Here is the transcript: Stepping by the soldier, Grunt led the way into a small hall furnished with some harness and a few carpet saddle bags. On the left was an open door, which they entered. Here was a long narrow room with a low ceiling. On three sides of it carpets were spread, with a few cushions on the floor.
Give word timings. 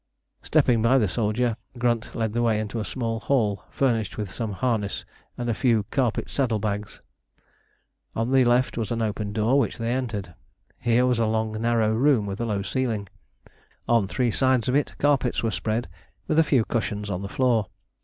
Stepping 0.41 0.81
by 0.81 0.97
the 0.97 1.07
soldier, 1.07 1.57
Grunt 1.77 2.15
led 2.15 2.33
the 2.33 2.41
way 2.41 2.59
into 2.59 2.79
a 2.79 2.83
small 2.83 3.19
hall 3.19 3.63
furnished 3.69 4.17
with 4.17 4.31
some 4.31 4.53
harness 4.53 5.05
and 5.37 5.47
a 5.47 5.53
few 5.53 5.83
carpet 5.91 6.27
saddle 6.27 6.57
bags. 6.57 7.01
On 8.15 8.31
the 8.31 8.43
left 8.43 8.79
was 8.79 8.89
an 8.89 9.03
open 9.03 9.31
door, 9.31 9.59
which 9.59 9.77
they 9.77 9.93
entered. 9.93 10.33
Here 10.79 11.05
was 11.05 11.19
a 11.19 11.27
long 11.27 11.61
narrow 11.61 11.93
room 11.93 12.25
with 12.25 12.41
a 12.41 12.45
low 12.45 12.63
ceiling. 12.63 13.09
On 13.87 14.07
three 14.07 14.31
sides 14.31 14.67
of 14.67 14.73
it 14.73 14.95
carpets 14.97 15.43
were 15.43 15.51
spread, 15.51 15.87
with 16.27 16.39
a 16.39 16.43
few 16.43 16.65
cushions 16.65 17.11
on 17.11 17.21
the 17.21 17.29
floor. 17.29 17.67